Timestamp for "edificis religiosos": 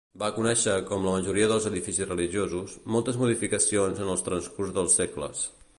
1.71-2.75